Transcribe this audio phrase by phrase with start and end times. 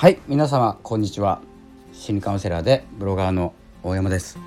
[0.00, 1.42] はい皆様こんにちは。
[1.92, 3.52] 心理カウンセラーでブロガーの
[3.82, 4.38] 大山です。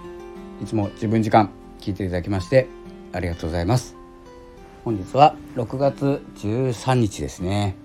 [0.63, 2.67] いつも自分時間聞いていただきまして
[3.11, 3.95] ありがとうございます。
[4.83, 7.75] 本日は6月13日ですね、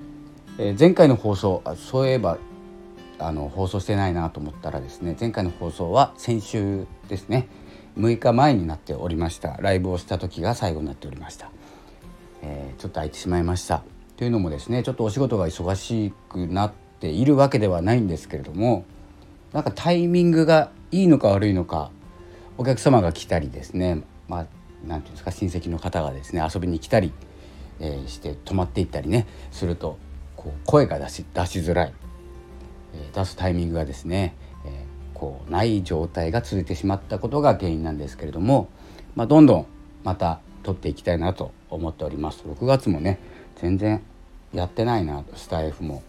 [0.57, 2.39] えー、前回の放送そういえば
[3.19, 7.49] あの放送してないなと思ったらですね前回の放送は先週ですね。
[7.99, 9.59] 6日前になっておりました。
[9.59, 11.51] ライブをした時が最後になっておりました、
[12.41, 13.83] えー、ちょっと空いてしまいました。
[14.17, 18.85] というのもですねちょっとお仕事が忙しくなってているわけではないんですけれども
[19.53, 21.91] なんかタイミングがいいのか悪いのか
[22.57, 27.13] お客様が来たりですねまあ何て言うんですか親戚の方がですね遊びに来たり、
[27.81, 29.99] えー、して泊まっていったりねすると
[30.37, 31.95] こう声が出し出しづらい、
[32.95, 38.69] えー、出すタイミングがですね、えー、こうない状態が続いてしまったことが原因なんですけれども、
[39.15, 39.67] まあ、どんどん
[40.05, 42.45] また取っていきたいなと思っております。
[42.47, 43.19] 6月もね
[43.57, 44.03] 全然
[44.53, 46.03] やってないなスタイフも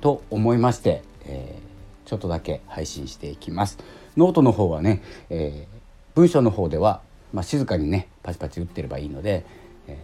[0.00, 3.78] と思いまして、えー、ちょっとだけ配信していきます。
[4.16, 5.76] ノートの方はね、えー、
[6.14, 9.44] 文章の方では、まあ、静かにねパチパチ打ってればいいので、
[9.86, 9.96] えー、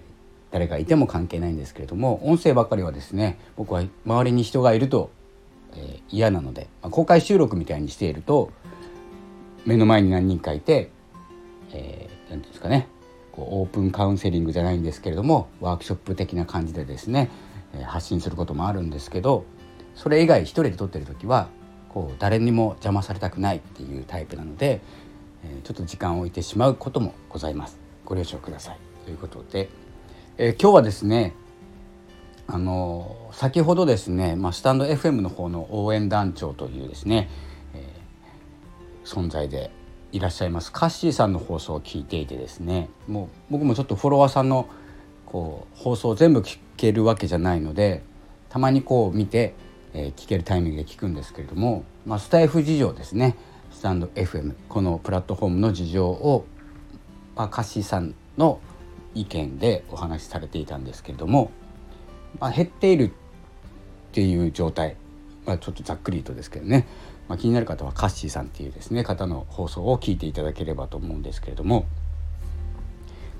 [0.51, 5.11] 誰がいても関係ないんですけれども音声ばっかりはですね僕は周りに人がいると、
[5.75, 8.51] え、嫌なので、まあ、公開収録みたいにしていると
[9.65, 10.91] 目の前に何人かいて
[11.73, 12.89] 何、えー、て言うんですかね
[13.33, 17.31] こうオープンカウンセリングじゃないんですけれどもワークショップ的な感じでですね、
[17.87, 19.47] 発信することもあるんですけど
[19.95, 21.49] それ以外一人で撮ってる時は
[21.89, 24.81] こう誰にも邪魔されたくないっていうタイプなので、
[25.45, 27.79] えちょっと時間を置いてしまうこともございます。
[28.05, 28.79] ご了承ください。
[29.05, 29.69] ということで、
[30.39, 31.35] え、今日はですね
[32.47, 37.31] あの先ほどですね、まあ、スタンド FM の方の応援団長というですね、
[37.75, 39.71] えー、存在で
[40.13, 44.69] いらっしゃいますカッシーさんの放送を聞いていてですねもう僕もちょっとフォロワーさんの
[45.25, 48.03] こう放送全部聞けるわけじゃないので
[48.51, 49.55] たまにこう見て
[49.95, 53.37] えー、聞けるタイミングで聞くんですけれども、まあ、スタイフ事情ですね。
[53.73, 56.45] スタンド FM このプラットフォームの事情を、
[57.35, 58.61] まあ、カシさんの
[59.15, 61.51] 意見でお話しされていたんですけれども、
[62.39, 63.11] まあ、減っているっ
[64.13, 64.97] ていう状態、
[65.47, 66.87] まあ、ちょっとざっくりとですけどね、
[67.29, 71.87] まあ、気になる方はカッシーさんっていうですね方の放送を聞いていただければと思うんですけれども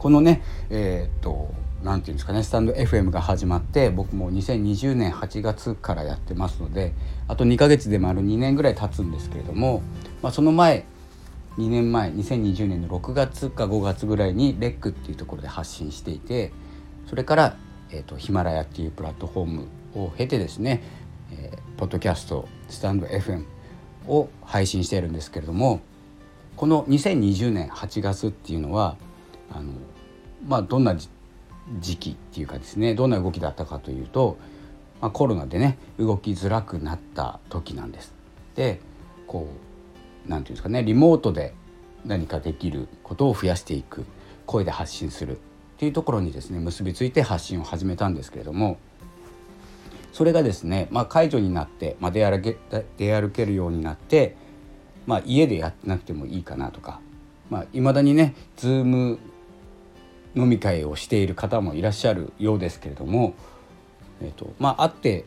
[0.03, 1.55] このねえー、っと
[1.85, 6.93] 何て言うんですかねスタンド FM が始まって僕も2020年8月からやってますので
[7.29, 9.81] あと2ヶ月で丸2年ぐらい経つんですけれども、
[10.21, 10.87] まあ、その前
[11.57, 16.53] 2年前2020年の6月か5月ぐらいにレックっていうところで発信していて
[17.07, 17.57] それから、
[17.91, 20.83] えーと、ヒマラヤっていうプラットフォームを経てですね、
[21.31, 23.45] えー、ポッドキャストスタンド FM
[24.09, 25.81] を配信しているんですけれども
[26.57, 28.97] この2020年8月っていうのは
[29.55, 29.73] あの
[30.47, 30.97] まあどんな
[31.81, 34.39] 時期っていうかですねどんな動きだったかというと、
[35.01, 38.15] まあ、コロナでね動きづらくなった時なんです。
[38.55, 38.81] で
[39.27, 39.49] こ
[40.27, 41.55] う何て言うんですかねリモートで
[42.05, 44.05] 何かできることを増やしていく
[44.47, 45.41] 声で発信するっ
[45.79, 48.79] ていうところにですね結びついて発信を始めたんですけれども
[50.13, 52.59] それがですね、まあ、解除になって、まあ、出歩け
[52.99, 54.37] 出歩けるようになって、
[55.07, 57.01] まあ、家でやってなくてもいいかなとか
[57.51, 59.19] いまあ、未だにね Zoom
[60.35, 63.35] 飲み会をしている方もいらっしゃるようですけれども、
[64.21, 65.25] えーとまあ、会って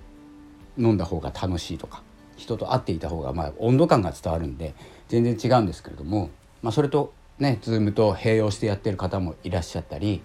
[0.77, 2.01] 飲んだ方が楽しいとか
[2.37, 4.73] 人と会っていた方がまあ温度感が伝わるんで
[5.07, 6.29] 全然違うんですけれども、
[6.61, 10.21] まあ、それとね Zoom と併用してやってる方もいらっしゃったり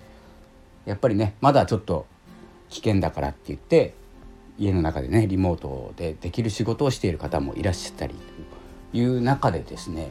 [0.86, 2.06] やっぱりねまだちょっと
[2.70, 3.94] 危険だからって言って
[4.58, 8.14] 家の中でねリモートでできる仕事をしている方もいらっしゃったり
[8.92, 10.10] という中でですねやっ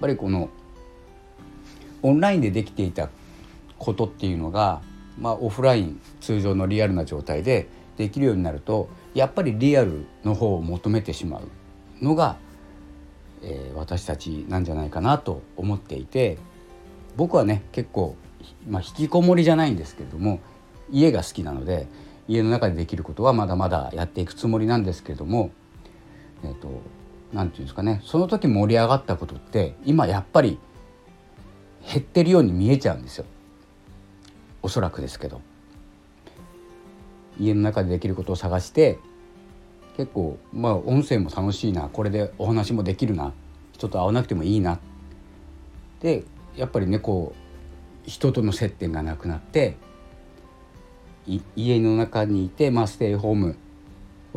[0.00, 0.48] ぱりこの
[2.02, 3.08] オンラインでできていた
[3.82, 4.80] ことっていうのが、
[5.18, 12.36] まあ、オフライン通常のリアルな状態でできるようになるとやっぱりリアルの方を求めてしまうのが、
[13.42, 16.38] えー、私たちなんじゃないかなと思っていて
[17.16, 18.16] 僕はね結構、
[18.68, 20.40] まあ、引きこもりじゃないんですけれども
[20.90, 21.88] 家が好きなので
[22.28, 25.50] 家の中でできることはまだまだやっていくつもりなんですけれども
[26.44, 26.68] えっ、ー、と
[27.32, 30.58] 何て言うんですかねその時盛り上がったことって今やっぱり
[31.86, 33.24] 減ってるように見えちゃうんですよ。
[34.62, 35.40] おそらくですけど
[37.38, 38.98] 家の中でできることを探して
[39.96, 43.32] 結構まあ音声も楽しいなこれでお話もできるな
[43.72, 44.78] 人と会わなくてもいいな
[46.00, 46.24] で
[46.56, 49.76] やっぱりねこう人との接点がなくなって
[51.54, 53.56] 家の中にいて、まあ、ステイホーム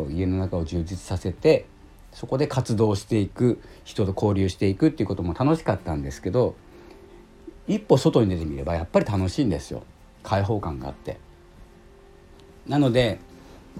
[0.09, 1.65] 家の中を充実させて
[2.11, 6.55] そこで活動していく人と交流していくっていうことも楽しかったんですけど
[7.67, 9.83] 一歩外に出てみればやっぱり楽しいんですよ。
[10.25, 11.19] 開放感があって。
[12.67, 13.19] なので、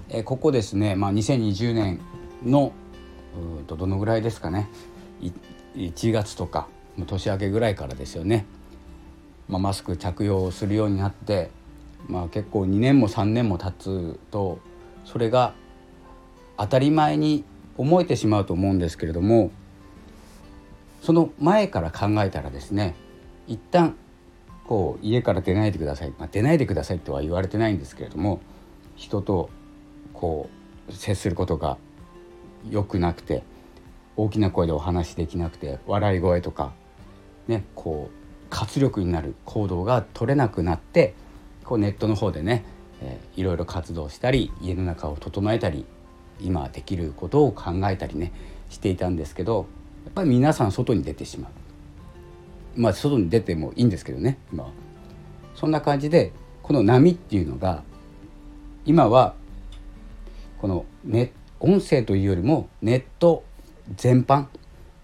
[0.08, 2.00] えここですね、まあ、2020年
[2.44, 2.72] の
[3.60, 4.68] うとどのぐらいですかね。
[5.76, 6.68] 1月とか
[7.06, 8.46] 年明けぐらいからですよね、
[9.48, 11.50] まあ、マスク着用するようになって、
[12.08, 14.58] まあ、結構2年も3年も経つと
[15.04, 15.54] それが
[16.56, 17.44] 当たり前に
[17.76, 19.50] 思えてしまうと思うんですけれども
[21.02, 22.94] その前から考えたらですね
[23.46, 23.96] 一旦
[24.66, 28.40] こう家から出ないでください、まあ、出ないでくださいとは言われてないんですけれども
[28.96, 29.48] 人と
[30.12, 30.50] こ
[30.88, 31.78] う接することが
[32.68, 33.44] 良くなくて
[34.16, 36.72] 大きな声でお話できなくて笑い声とか
[37.46, 41.14] ねこう活力になる行動が取れなくなって
[41.64, 42.64] こうネットの方でね、
[43.02, 45.84] えー、いろいろ活動したり家の中を整えたり
[46.40, 48.32] 今できることを考えたりね
[48.68, 49.66] していたんですけど
[50.04, 51.65] やっぱり皆さん外に出てしまう。
[52.76, 54.38] まあ外に出てもいいんですけどね。
[54.52, 54.70] 今
[55.54, 56.32] そんな感じで
[56.62, 57.82] この波っていうのが
[58.84, 59.34] 今は
[60.60, 63.44] このネ音声というよりもネット
[63.96, 64.46] 全般。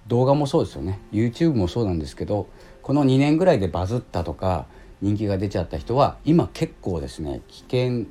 [0.09, 0.99] 動画もそうですよね。
[1.13, 2.49] YouTube もそうなんですけど
[2.83, 4.67] この2年ぐらいでバズったとか
[5.01, 8.07] 人気が出ちゃった人は今結構ですね危険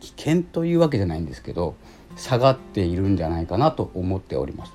[0.00, 1.74] 危険というわけじゃないんですけど
[2.16, 4.72] 下がっているんじゃないかなと思っております。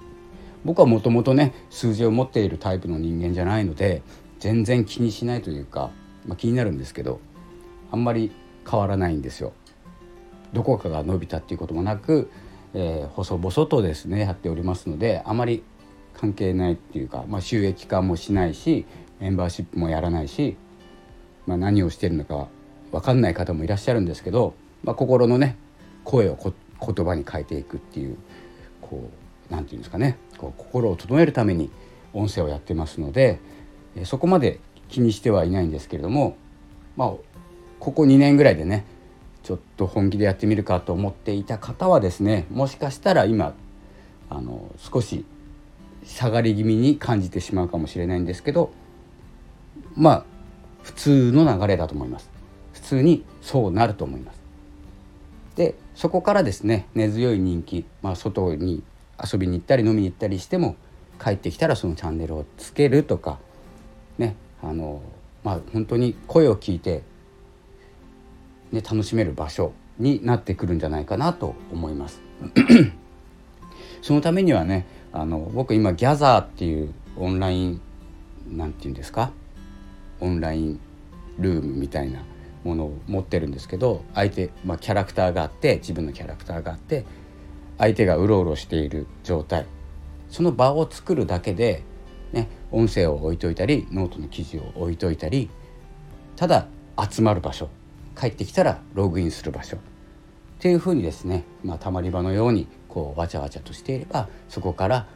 [0.65, 4.01] 僕はもともとね数字を持っているタイプの人間じゃないので
[4.45, 5.89] 全然気にしないというか、
[6.27, 7.19] まあ、気になるんですけど
[7.91, 8.31] あんまり
[8.69, 9.53] 変わらないんですよ。
[10.53, 12.29] どこかが伸びたっていうこともなく、
[12.75, 15.63] えー、細々とですねやっておりますのであまり
[16.13, 18.85] 関係ないっていうか、まあ、収益化もしないし
[19.19, 20.57] メンバーシップもやらないし、
[21.47, 22.47] まあ、何をしてるのか
[22.91, 24.53] 分かんない方もいらっしゃるんですけど、
[24.83, 25.57] まあ、心のね
[26.03, 28.15] 声を言葉に変えていくっていう
[28.79, 29.09] こ
[29.49, 31.71] う何て言うんですかねこう心を整えるために
[32.13, 33.39] 音声をやってますので
[34.03, 34.59] そこまで
[34.89, 36.37] 気にしてはいないんですけれども
[36.97, 37.13] まあ
[37.79, 38.85] ここ2年ぐらいでね
[39.43, 43.53] ちょっと本気でやってみるかと思っていた方はですねもしかしたら今
[44.29, 45.23] あの少し
[46.03, 48.71] 下がり気味に感じてしまうかもしれないんですけど
[49.95, 50.25] まあ
[50.83, 52.29] 普通の流れだと思います。
[52.73, 54.39] 普通にそうなると思います。
[55.55, 58.83] でそこからですね根強い人気、まあ、外に
[59.23, 60.75] 遊びに行ったり飲みに行ったりしても
[61.23, 63.39] 帰ってきたらそのチャンネルをつけるとか
[64.17, 65.01] ねあの
[65.43, 67.03] まあ本当に声を聞いて、
[68.71, 72.21] ね、楽しめる場所になってくるんじゃないかなと思います。
[74.01, 77.81] そのためにはねあの僕今ギャザーっていうオンライン
[78.51, 79.31] なんて言うんですか？
[80.19, 80.79] オンライン
[81.39, 82.23] ルームみたいな
[82.63, 87.05] ものを持ってるんですけど相手、まあ、キャラクターがあって自分のキャラクターがあって
[87.77, 89.65] 相手がうろうろしている状態
[90.29, 91.83] その場を作るだけで、
[92.75, 95.49] 音声を置いといたりノートの記事を置いといたり
[96.35, 96.67] ただ
[97.09, 97.69] 集まる場所
[98.19, 99.77] 帰ってきたらログインする場所。
[99.77, 99.79] っ
[100.59, 105.07] ていうふうにですね、まあ、たまり場のようにこうわちゃわちゃとしていればそこから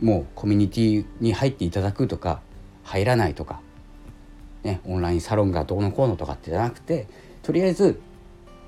[0.00, 2.40] もうコミュニティに入っていただくとか
[2.84, 3.60] 入らないとか
[4.62, 7.06] ね、オンラインサロンがどうのこうのとかってじゃなくて
[7.42, 8.00] とりあえず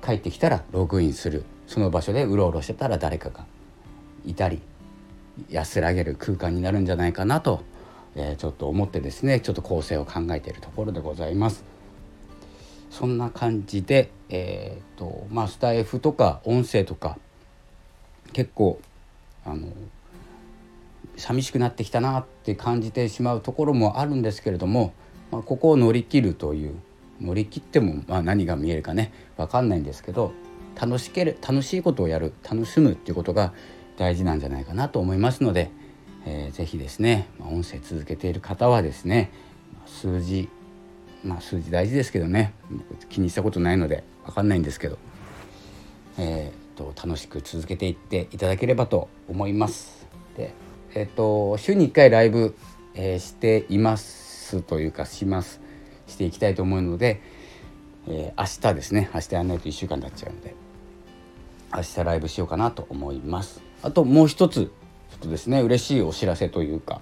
[0.05, 1.43] 帰ってきたらログインする。
[1.67, 3.45] その場所でうろうろしてたら誰かが
[4.25, 4.59] いたり
[5.49, 7.63] 安らげる空間になるんじゃないかなと、
[8.15, 11.63] えー、ちょっと思ってですねちょっと構成を考えているところでございます。
[12.89, 17.19] そんな感じで、えーとまあ、スタイフとか音声とか
[18.33, 18.81] 結構
[19.45, 19.71] あの
[21.15, 24.93] 寂しくなってきたなって感じてしまうところもあるんですけれども
[25.31, 26.75] まあ、ここを乗り切るという
[27.21, 30.33] 乗り切ってもまあ何が見えるかね分かんないんですけど
[30.79, 33.53] 楽しける楽しいことをやる楽しむっていうことが
[33.97, 35.71] 大事なんじゃないかなと思いますので、
[36.25, 39.31] えー、ぜひですね、ま、音声続けている方はですね
[39.85, 40.49] 数字
[41.23, 42.53] まあ数字大事ですけどね
[43.09, 44.97] 気にしたことないので分かんないんですけど、
[46.17, 50.07] えーと、楽しく続けていっていただければと思います。
[50.37, 50.53] で
[50.95, 52.55] えーと、週に1回ライブ、
[52.95, 55.61] えー、していますというかします
[56.07, 57.21] していきたいと思うので、
[58.07, 60.55] えー、明日ですね明日やんないと1週間経っちゃうので
[61.75, 64.71] 明日ライブしようかなと思いますあともう一つ
[65.11, 67.01] ちょっとですね嬉しいお知らせというか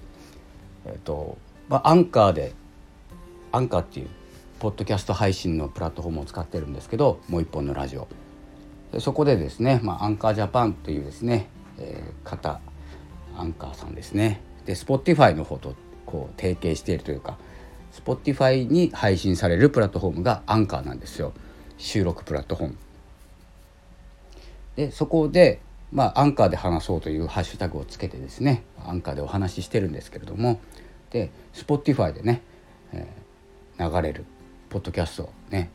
[0.85, 1.37] えっ、ー、と、
[1.69, 2.53] まあ、アンカーで
[3.51, 4.09] アンカーっていう
[4.59, 8.07] ポッドキャスト配信のプラットフォームを使ってるんですけどもう一本のラジオ。
[8.91, 12.59] でそこでですね、まあ、アンカージャパンというですね、えー、方
[13.35, 14.41] アンカーさんですね。
[14.65, 17.37] で Spotify の方とこう提携しているというか
[17.93, 21.33] Spotify に配信されるプラットフォームがアンカーなんですよ。
[21.77, 22.77] 収録プラットフォーム。
[24.75, 25.59] でそこで
[25.91, 28.63] まあアンカーで話そうというハッシュタグをつけてですね。
[28.85, 30.59] アンカーでお話ししてるんですけれども。
[31.11, 32.41] で Spotify でね、
[32.91, 34.25] えー、流れる
[34.69, 35.69] ポッドキャストをね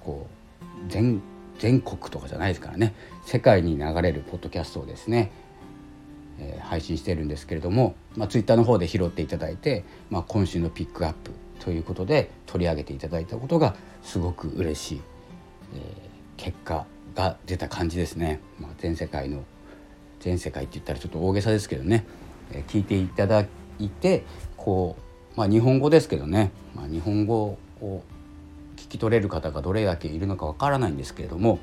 [0.00, 0.26] こ
[0.62, 1.20] う全
[1.58, 2.94] 全国とかじゃないですからね。
[3.24, 5.30] 世界に流れるポッドキャストをですね
[6.40, 15.00] えー、配信してるんですけれども、まあ、ツイッターの方で拾っていただいて、まあ、今週のピックアップということで取り上げていただいたことがすごく嬉しい、
[15.74, 15.82] えー、
[16.36, 16.86] 結果
[17.20, 18.40] が出た感じですね。
[18.58, 19.44] まあ、全世界の
[20.20, 22.06] 全世界って言ったらちょっと大げさですけどね、
[22.52, 23.46] え、聞いていただ
[23.78, 24.24] いて
[24.56, 24.96] こ
[25.34, 28.02] う、まあ、日本語ですけどね、まあ、日本語を
[28.76, 31.58] 聞き取れる方がどれだけいるのかわからないんですけれども、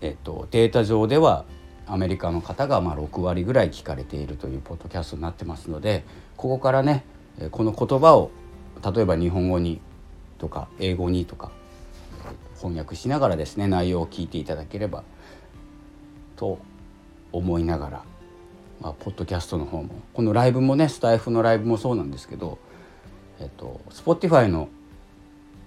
[0.00, 1.44] えっと、データ上では
[1.86, 6.04] アメリカの方がまあ6割ぐらい聞かれているというポッドキャストになってますので
[6.36, 7.04] ここからね
[7.50, 8.30] この言葉を
[8.94, 9.80] 例えば日本語に
[10.38, 11.50] とか英語にとか
[12.64, 15.04] 翻訳しながらですね内容を聞いていただければ
[16.36, 16.58] と
[17.30, 18.04] 思いながら、
[18.80, 22.58] まあ、ポッドキャストの方もこのライブもねスタイフのライブもそうなんですけど、
[23.38, 24.70] えっと、Spotify の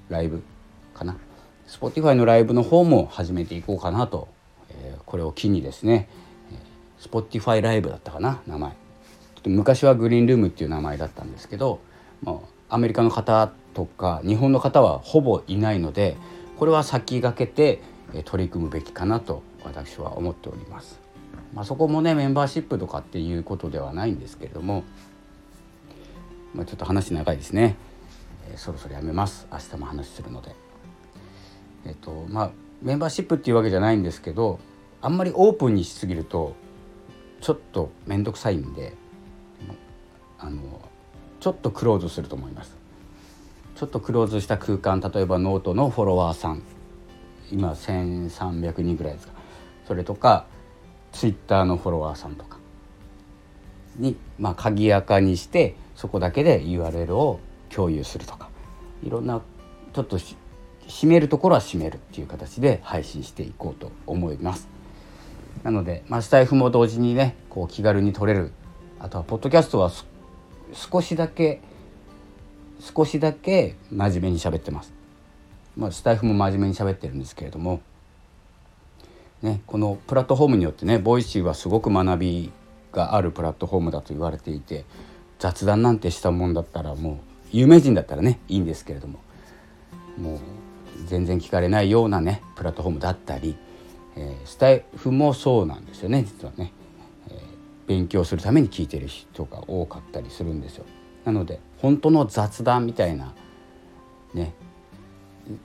[0.10, 0.42] ライブ
[0.96, 1.18] かな
[1.68, 4.28] ？Spotify のライブの方も始めていこうかなと
[4.70, 6.10] えこれを機にですね
[7.00, 8.74] Spotify ライブだったかな名前。
[9.46, 11.80] 昔はグリーンルームっていう名前だったんですけど、
[12.22, 16.18] まあ、アメリカの方とか日本の方はほぼいないので
[16.58, 17.82] これは先駆けて
[18.26, 21.00] 取り組むべきかなと私は思っております。
[21.54, 24.84] まあ、そこもねメンバーシップとかっていうことではないんですけれども、
[26.54, 27.76] まあ、ちょっと話長いですね、
[28.50, 29.48] えー、そろそろやめます。
[29.52, 30.56] 明日も話するので。
[31.86, 34.60] えっ、とまあメンバーシップっていうわけじゃないんですけど
[35.02, 36.56] あんまりオープンにしすぎると
[37.42, 38.94] ちょっと面倒くさいんで
[40.38, 40.62] あの
[41.40, 42.76] ちょっとクローズすると思います。
[43.78, 46.64] ちょっとクローズした空間例えばノートのフォロワーさん。
[47.52, 49.34] 今1300人ぐらいですか。
[49.88, 50.48] それとか
[51.12, 52.58] ツイッターのフォロワーさんとか
[53.98, 58.50] に、まあ、鍵垢にしてそこだけで URL を共有するとか。
[59.04, 59.42] いろんな
[59.94, 60.38] ちょっと閉
[61.08, 64.68] めるところは閉めるっていう形で配信していこうと思います。
[65.62, 68.54] なので、まあ、スタイフも同時にねこう気軽に取れる。
[69.00, 69.92] あとはポッドキャストは
[70.74, 71.62] 少しだけ
[72.80, 74.94] 少しだけ真面目に喋ってます。
[75.76, 77.82] まあ、スタイフも真面目に喋ってるんですけれども、
[79.42, 82.52] ね、このプラットフォームによってね Voicy はすごく学び
[82.92, 84.86] があるプラットフォームだと言われていて
[85.38, 87.18] 雑談なんてしたもんだったらもう
[87.52, 89.20] 有名人だったらねいいんですけれども
[90.20, 90.40] もう
[91.06, 93.56] 全然聞かれないようなねプラットフォームだったり
[94.18, 96.74] えー、スタイフもそうなんですよね実はね、
[97.30, 97.36] えー、
[97.88, 100.86] 勉強するために聞いてる人が多かったりするんですよ。
[101.24, 103.34] なので本当の雑談みたいな
[104.34, 104.54] ね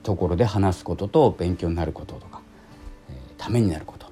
[0.03, 2.41] ところで話すことと勉強になることとか、
[3.11, 4.11] えー、ためになることっ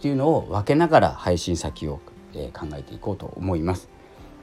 [0.00, 2.00] ていうのを分けながら配信先を、
[2.34, 3.88] えー、考えていこうと思います。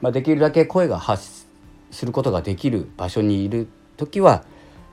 [0.00, 1.46] まあ、できるだけ声が発
[1.90, 4.44] することができる場所にいる時は、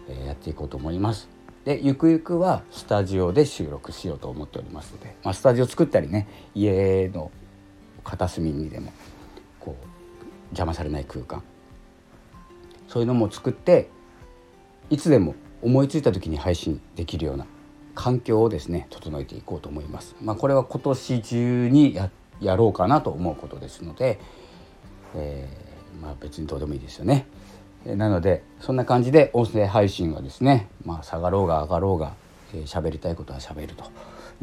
[0.07, 1.29] えー、やっていこうと思います。
[1.65, 7.31] でゆくゆくはスタジオで収録しようと思っておりますので、まあ、スタジオ作ったりね家の
[8.03, 8.93] 片隅にでも
[9.59, 11.43] こう邪魔されない空間
[12.89, 13.87] そういうのも作って
[14.89, 17.45] いつでも思いついた時に配信できるような
[17.93, 20.15] 環境をですね整えていこうと思います。
[20.21, 22.09] まあ、これは今年中にや
[22.41, 24.19] やろうかなと思うことですので、
[25.15, 27.27] えー、まあ、別にどうでもいいですよね。
[27.85, 32.13] なのでそんな感じで音声配信はですね、まあ、下がろうが上がろうが
[32.53, 33.85] 喋、えー、りたいことは喋ると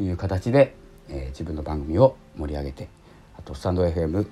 [0.00, 0.74] いう形で、
[1.08, 2.88] えー、自分の番組を盛り上げて
[3.36, 4.26] あとスタンド FM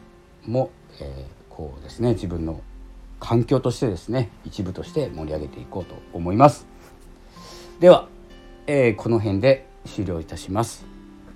[0.46, 2.62] も、えー、こうですね自分の
[3.24, 6.66] 環境としてですね一部として盛り上げていこうと思います。
[7.80, 8.06] では、
[8.66, 10.86] えー、この辺で終了いたします、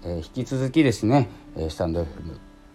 [0.04, 1.28] えー、引き続きですね
[1.71, 2.07] スタンド FM、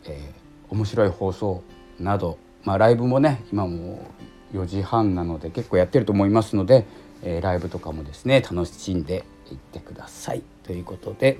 [0.05, 1.63] えー、面白い放送
[1.99, 4.05] など、まあ、ライブもね今も
[4.51, 6.85] 4時半なので結構やってると思いますので、
[7.21, 10.41] えー、ライブとかもですね楽しんでいってください。
[10.63, 11.37] ということで、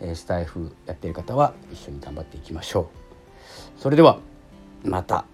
[0.00, 2.90] えー、スタイフやってる方は一緒に頑張っていきましょ
[3.78, 3.80] う。
[3.80, 4.18] それでは
[4.82, 5.26] また。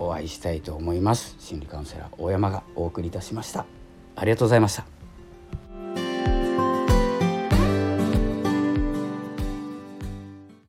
[0.00, 1.36] お会いしたいと思います。
[1.38, 3.66] 心理カウンセラー大山がお送りいたしました。
[4.16, 4.99] ありがとうございました。